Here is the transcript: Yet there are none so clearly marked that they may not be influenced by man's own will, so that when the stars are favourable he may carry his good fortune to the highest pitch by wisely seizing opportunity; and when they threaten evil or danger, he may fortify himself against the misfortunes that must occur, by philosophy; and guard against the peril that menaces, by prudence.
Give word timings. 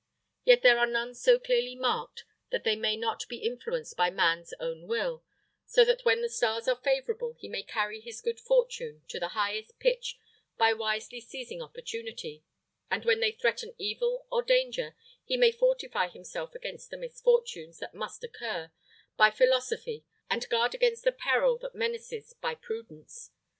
Yet 0.43 0.63
there 0.63 0.79
are 0.79 0.87
none 0.87 1.13
so 1.13 1.37
clearly 1.37 1.75
marked 1.75 2.23
that 2.49 2.63
they 2.63 2.75
may 2.75 2.97
not 2.97 3.27
be 3.29 3.37
influenced 3.37 3.95
by 3.95 4.09
man's 4.09 4.51
own 4.59 4.87
will, 4.87 5.23
so 5.67 5.85
that 5.85 6.03
when 6.05 6.23
the 6.23 6.27
stars 6.27 6.67
are 6.67 6.75
favourable 6.81 7.33
he 7.37 7.47
may 7.47 7.61
carry 7.61 8.01
his 8.01 8.19
good 8.19 8.39
fortune 8.39 9.03
to 9.09 9.19
the 9.19 9.27
highest 9.37 9.77
pitch 9.77 10.17
by 10.57 10.73
wisely 10.73 11.19
seizing 11.21 11.61
opportunity; 11.61 12.43
and 12.89 13.05
when 13.05 13.19
they 13.19 13.31
threaten 13.33 13.75
evil 13.77 14.25
or 14.31 14.41
danger, 14.41 14.95
he 15.23 15.37
may 15.37 15.51
fortify 15.51 16.07
himself 16.07 16.55
against 16.55 16.89
the 16.89 16.97
misfortunes 16.97 17.77
that 17.77 17.93
must 17.93 18.23
occur, 18.23 18.71
by 19.17 19.29
philosophy; 19.29 20.03
and 20.31 20.49
guard 20.49 20.73
against 20.73 21.03
the 21.03 21.11
peril 21.11 21.59
that 21.59 21.75
menaces, 21.75 22.33
by 22.41 22.55
prudence. 22.55 23.29